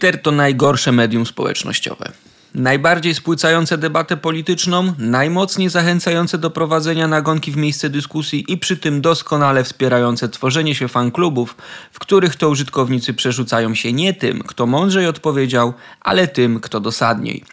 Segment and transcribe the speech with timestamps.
[0.00, 2.12] Twitter to najgorsze medium społecznościowe.
[2.54, 9.00] Najbardziej spłycające debatę polityczną, najmocniej zachęcające do prowadzenia nagonki w miejsce dyskusji i przy tym
[9.00, 11.56] doskonale wspierające tworzenie się fanklubów,
[11.92, 17.44] w których to użytkownicy przerzucają się nie tym, kto mądrzej odpowiedział, ale tym, kto dosadniej.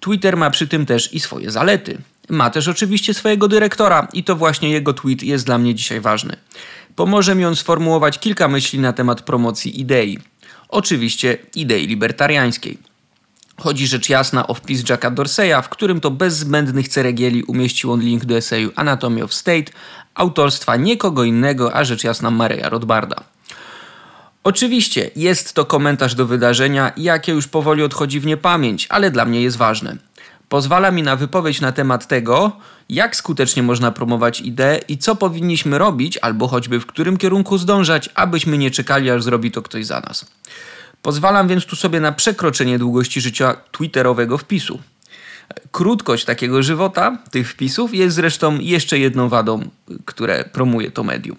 [0.00, 1.98] Twitter ma przy tym też i swoje zalety.
[2.28, 6.36] Ma też oczywiście swojego dyrektora i to właśnie jego tweet jest dla mnie dzisiaj ważny.
[6.96, 10.18] Pomoże mi on sformułować kilka myśli na temat promocji idei.
[10.72, 12.78] Oczywiście idei libertariańskiej.
[13.56, 18.00] Chodzi rzecz jasna o wpis Jacka Dorseya, w którym to bez zbędnych ceregieli umieścił on
[18.00, 19.72] link do eseju Anatomy of State
[20.14, 23.16] autorstwa nikogo innego, a rzecz jasna Mareja Rothbarda.
[24.44, 29.42] Oczywiście jest to komentarz do wydarzenia, jakie już powoli odchodzi w niepamięć, ale dla mnie
[29.42, 29.96] jest ważne.
[30.52, 32.52] Pozwala mi na wypowiedź na temat tego,
[32.88, 38.10] jak skutecznie można promować ideę i co powinniśmy robić, albo choćby w którym kierunku zdążać,
[38.14, 40.26] abyśmy nie czekali, aż zrobi to ktoś za nas.
[41.02, 44.78] Pozwalam więc tu sobie na przekroczenie długości życia twitterowego wpisu.
[45.70, 49.68] Krótkość takiego żywota tych wpisów jest zresztą jeszcze jedną wadą,
[50.04, 51.36] które promuje to medium.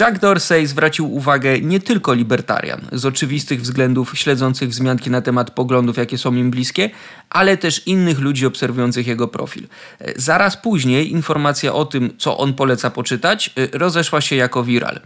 [0.00, 5.96] Jack Dorsey zwrócił uwagę nie tylko libertarian, z oczywistych względów śledzących wzmianki na temat poglądów,
[5.96, 6.90] jakie są im bliskie,
[7.30, 9.66] ale też innych ludzi obserwujących jego profil.
[10.16, 15.00] Zaraz później informacja o tym, co on poleca poczytać, rozeszła się jako viral.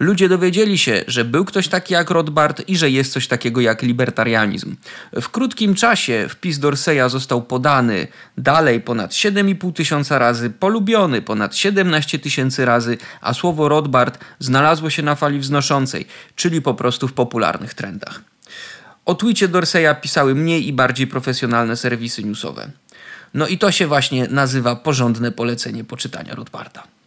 [0.00, 3.82] Ludzie dowiedzieli się, że był ktoś taki jak Rothbard i że jest coś takiego jak
[3.82, 4.76] libertarianizm.
[5.20, 8.06] W krótkim czasie wpis Dorseya został podany
[8.38, 15.02] dalej ponad 7,5 tysiąca razy, polubiony ponad 17 tysięcy razy, a słowo Rothbard znalazło się
[15.02, 16.06] na fali wznoszącej,
[16.36, 18.20] czyli po prostu w popularnych trendach.
[19.04, 22.70] O twicie Dorseya pisały mniej i bardziej profesjonalne serwisy newsowe.
[23.34, 26.99] No i to się właśnie nazywa porządne polecenie poczytania Rothbarda.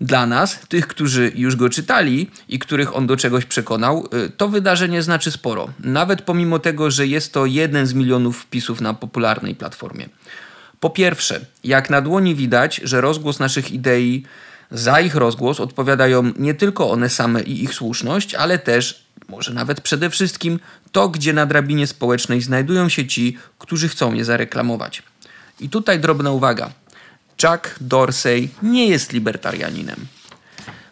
[0.00, 4.48] Dla nas, tych, którzy już go czytali i których on do czegoś przekonał, y, to
[4.48, 5.68] wydarzenie znaczy sporo.
[5.80, 10.08] Nawet pomimo tego, że jest to jeden z milionów wpisów na popularnej platformie.
[10.80, 14.24] Po pierwsze, jak na dłoni widać, że rozgłos naszych idei,
[14.70, 19.80] za ich rozgłos odpowiadają nie tylko one same i ich słuszność, ale też, może nawet
[19.80, 20.60] przede wszystkim,
[20.92, 25.02] to, gdzie na drabinie społecznej znajdują się ci, którzy chcą je zareklamować.
[25.60, 26.70] I tutaj drobna uwaga.
[27.42, 30.06] Jack Dorsey nie jest libertarianinem.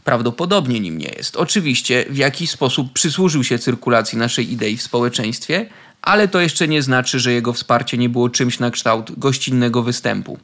[0.05, 1.37] Prawdopodobnie nim nie jest.
[1.37, 5.67] Oczywiście w jakiś sposób przysłużył się cyrkulacji naszej idei w społeczeństwie,
[6.03, 10.39] ale to jeszcze nie znaczy, że jego wsparcie nie było czymś na kształt gościnnego występu.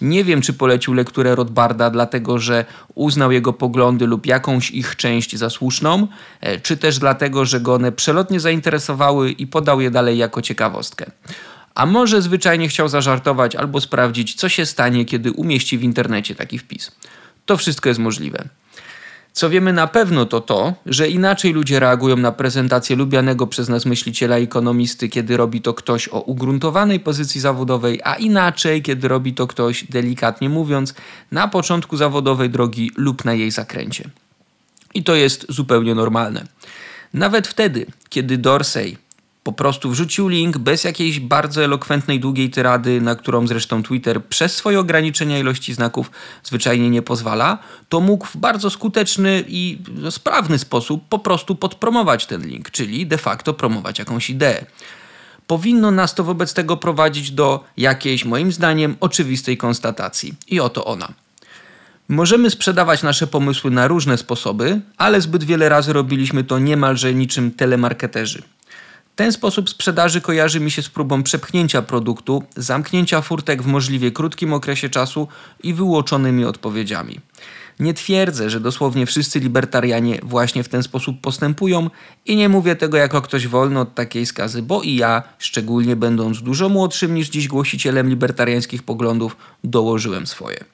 [0.00, 2.64] Nie wiem, czy polecił lekturę Rothbarda, dlatego że
[2.94, 6.08] uznał jego poglądy lub jakąś ich część za słuszną,
[6.40, 11.10] e, czy też dlatego, że go one przelotnie zainteresowały i podał je dalej jako ciekawostkę.
[11.76, 16.58] A może zwyczajnie chciał zażartować albo sprawdzić, co się stanie, kiedy umieści w internecie taki
[16.58, 16.92] wpis.
[17.46, 18.48] To wszystko jest możliwe.
[19.32, 23.86] Co wiemy na pewno to to, że inaczej ludzie reagują na prezentację lubianego przez nas
[23.86, 29.46] myśliciela ekonomisty, kiedy robi to ktoś o ugruntowanej pozycji zawodowej, a inaczej, kiedy robi to
[29.46, 30.94] ktoś, delikatnie mówiąc,
[31.32, 34.10] na początku zawodowej drogi lub na jej zakręcie.
[34.94, 36.46] I to jest zupełnie normalne.
[37.14, 38.96] Nawet wtedy, kiedy Dorsey
[39.46, 44.54] po prostu wrzucił link bez jakiejś bardzo elokwentnej, długiej tyrady, na którą zresztą Twitter przez
[44.54, 46.10] swoje ograniczenia ilości znaków
[46.44, 47.58] zwyczajnie nie pozwala,
[47.88, 49.78] to mógł w bardzo skuteczny i
[50.10, 54.64] sprawny sposób po prostu podpromować ten link, czyli de facto promować jakąś ideę.
[55.46, 60.34] Powinno nas to wobec tego prowadzić do jakiejś, moim zdaniem, oczywistej konstatacji.
[60.48, 61.08] I oto ona.
[62.08, 67.50] Możemy sprzedawać nasze pomysły na różne sposoby, ale zbyt wiele razy robiliśmy to niemalże niczym
[67.50, 68.42] telemarketerzy.
[69.16, 74.52] Ten sposób sprzedaży kojarzy mi się z próbą przepchnięcia produktu, zamknięcia furtek w możliwie krótkim
[74.52, 75.28] okresie czasu
[75.62, 77.20] i wyłoczonymi odpowiedziami.
[77.80, 81.90] Nie twierdzę, że dosłownie wszyscy libertarianie właśnie w ten sposób postępują
[82.26, 86.42] i nie mówię tego jako ktoś wolny od takiej skazy, bo i ja, szczególnie będąc
[86.42, 90.64] dużo młodszym niż dziś głosicielem libertariańskich poglądów, dołożyłem swoje.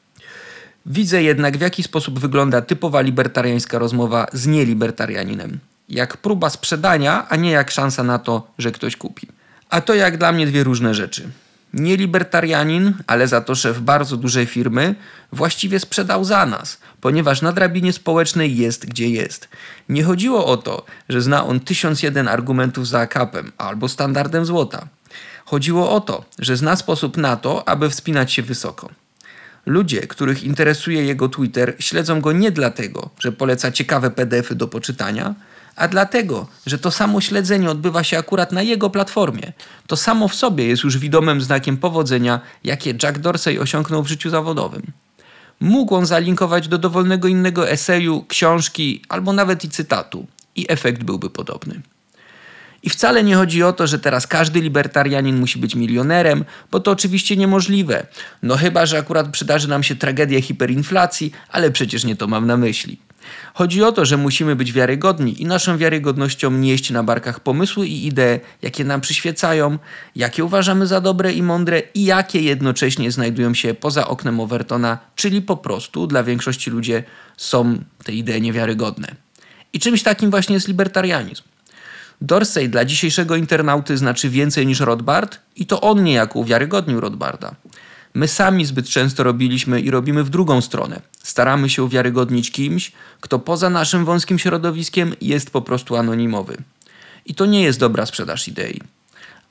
[0.87, 5.59] Widzę jednak w jaki sposób wygląda typowa libertariańska rozmowa z nielibertarianinem
[5.93, 9.29] jak próba sprzedania, a nie jak szansa na to, że ktoś kupi.
[9.71, 11.29] A to jak dla mnie dwie różne rzeczy.
[11.73, 14.95] Nie libertarianin, ale za to szef bardzo dużej firmy,
[15.33, 19.49] właściwie sprzedał za nas, ponieważ na drabinie społecznej jest gdzie jest.
[19.89, 24.87] Nie chodziło o to, że zna on 1001 argumentów za akapem albo standardem złota.
[25.45, 28.91] Chodziło o to, że zna sposób na to, aby wspinać się wysoko.
[29.67, 35.35] Ludzie, których interesuje jego Twitter, śledzą go nie dlatego, że poleca ciekawe PDFy do poczytania,
[35.77, 39.53] a dlatego, że to samo śledzenie odbywa się akurat na jego platformie.
[39.87, 44.31] To samo w sobie jest już widomym znakiem powodzenia, jakie Jack Dorsey osiągnął w życiu
[44.31, 44.83] zawodowym.
[45.61, 50.27] Mógł on zalinkować do dowolnego innego eseju, książki albo nawet i cytatu,
[50.57, 51.81] i efekt byłby podobny.
[52.83, 56.91] I wcale nie chodzi o to, że teraz każdy libertarianin musi być milionerem, bo to
[56.91, 58.07] oczywiście niemożliwe.
[58.43, 62.57] No chyba, że akurat przydarzy nam się tragedia hiperinflacji, ale przecież nie to mam na
[62.57, 62.99] myśli.
[63.55, 68.07] Chodzi o to, że musimy być wiarygodni i naszą wiarygodnością nieść na barkach pomysły i
[68.07, 69.79] idee, jakie nam przyświecają,
[70.17, 75.43] jakie uważamy za dobre i mądre i jakie jednocześnie znajdują się poza oknem Overtona, czyli
[75.43, 76.93] po prostu dla większości ludzi
[77.37, 79.15] są te idee niewiarygodne.
[79.73, 81.43] I czymś takim właśnie jest libertarianizm.
[82.21, 87.55] Dorsey dla dzisiejszego internauty znaczy więcej niż Rothbard i to on niejako uwiarygodnił Rothbarda.
[88.15, 91.01] My sami zbyt często robiliśmy i robimy w drugą stronę.
[91.23, 96.57] Staramy się uwiarygodnić kimś, kto poza naszym wąskim środowiskiem jest po prostu anonimowy.
[97.27, 98.81] I to nie jest dobra sprzedaż idei.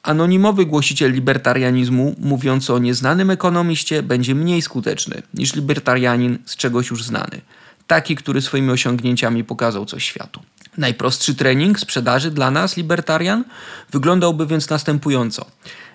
[0.04, 7.04] Anonimowy głosiciel libertarianizmu, mówiąc o nieznanym ekonomiście, będzie mniej skuteczny niż libertarianin z czegoś już
[7.04, 7.42] znany.
[7.88, 10.42] Taki, który swoimi osiągnięciami pokazał coś światu.
[10.78, 13.44] Najprostszy trening sprzedaży dla nas, libertarian,
[13.92, 15.46] wyglądałby więc następująco: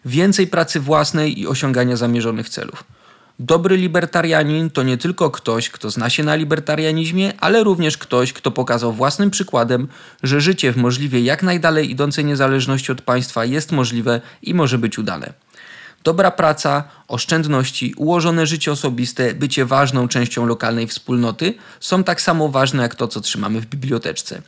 [0.04, 2.84] więcej pracy własnej i osiągania zamierzonych celów.
[3.38, 8.50] Dobry libertarianin to nie tylko ktoś, kto zna się na libertarianizmie, ale również ktoś, kto
[8.50, 9.88] pokazał własnym przykładem,
[10.22, 14.98] że życie w możliwie jak najdalej idącej niezależności od państwa jest możliwe i może być
[14.98, 15.32] udane.
[16.06, 22.82] Dobra praca, oszczędności, ułożone życie osobiste, bycie ważną częścią lokalnej wspólnoty są tak samo ważne
[22.82, 24.42] jak to, co trzymamy w biblioteczce.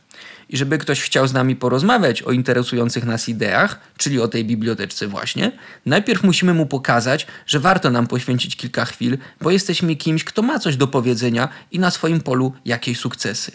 [0.49, 5.07] I żeby ktoś chciał z nami porozmawiać o interesujących nas ideach, czyli o tej biblioteczce
[5.07, 5.51] właśnie,
[5.85, 10.59] najpierw musimy mu pokazać, że warto nam poświęcić kilka chwil, bo jesteśmy kimś, kto ma
[10.59, 13.51] coś do powiedzenia i na swoim polu jakieś sukcesy.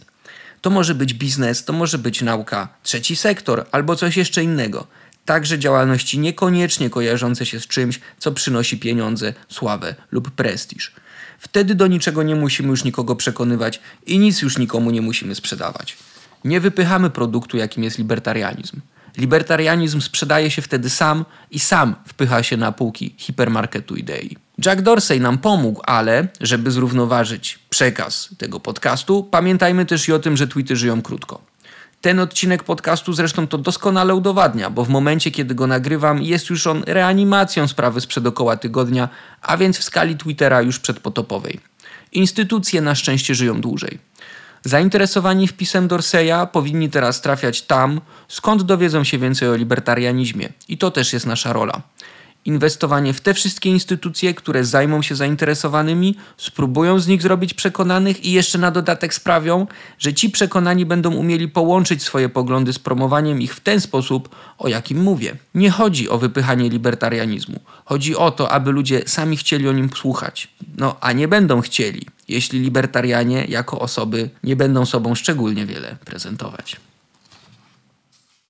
[0.60, 4.86] To może być biznes, to może być nauka, trzeci sektor albo coś jeszcze innego
[5.24, 10.92] także działalności niekoniecznie kojarzące się z czymś, co przynosi pieniądze, sławę lub prestiż.
[11.38, 15.96] Wtedy do niczego nie musimy już nikogo przekonywać i nic już nikomu nie musimy sprzedawać.
[16.44, 18.80] Nie wypychamy produktu, jakim jest libertarianizm.
[19.16, 24.36] Libertarianizm sprzedaje się wtedy sam i sam wpycha się na półki hipermarketu idei.
[24.64, 30.36] Jack Dorsey nam pomógł, ale żeby zrównoważyć przekaz tego podcastu, pamiętajmy też i o tym,
[30.36, 31.53] że tweety żyją krótko.
[32.04, 36.66] Ten odcinek podcastu zresztą to doskonale udowadnia, bo w momencie, kiedy go nagrywam, jest już
[36.66, 39.08] on reanimacją sprawy sprzed około tygodnia,
[39.42, 41.60] a więc w skali Twittera już przedpotopowej.
[42.12, 43.98] Instytucje na szczęście żyją dłużej.
[44.64, 50.48] Zainteresowani wpisem Dorseya powinni teraz trafiać tam, skąd dowiedzą się więcej o libertarianizmie.
[50.68, 51.82] I to też jest nasza rola
[52.44, 58.32] inwestowanie w te wszystkie instytucje, które zajmą się zainteresowanymi, spróbują z nich zrobić przekonanych i
[58.32, 59.66] jeszcze na dodatek sprawią,
[59.98, 64.68] że ci przekonani będą umieli połączyć swoje poglądy z promowaniem ich w ten sposób, o
[64.68, 65.36] jakim mówię.
[65.54, 67.60] Nie chodzi o wypychanie libertarianizmu.
[67.84, 70.48] Chodzi o to, aby ludzie sami chcieli o nim słuchać.
[70.76, 76.76] No, a nie będą chcieli, jeśli libertarianie jako osoby nie będą sobą szczególnie wiele prezentować.